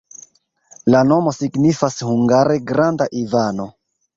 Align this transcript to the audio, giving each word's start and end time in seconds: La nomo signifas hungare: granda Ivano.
La 0.95 1.01
nomo 1.09 1.33
signifas 1.35 1.99
hungare: 2.09 2.59
granda 2.73 3.09
Ivano. 3.21 3.69